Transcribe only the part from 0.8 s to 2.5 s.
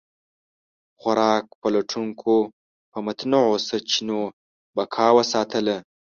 خوراک پلټونکو